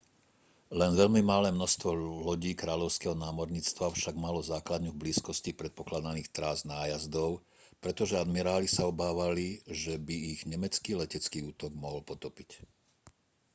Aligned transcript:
len 0.79 0.91
veľmi 1.01 1.21
malé 1.31 1.49
množstvo 1.53 1.89
lodí 2.27 2.51
kráľovského 2.61 3.13
námorníctva 3.25 3.85
však 3.97 4.15
malo 4.25 4.41
základňu 4.53 4.89
v 4.97 5.01
blízkosti 5.05 5.51
predpokladaných 5.61 6.33
trás 6.35 6.59
nájazdov 6.73 7.29
pretože 7.83 8.17
admiráli 8.23 8.65
sa 8.71 8.83
obávali 8.91 9.47
že 9.81 9.93
by 10.07 10.15
ich 10.33 10.41
nemecký 10.51 10.91
letecký 11.01 11.39
útok 11.53 11.71
mohol 11.83 12.01
potopiť 12.09 12.49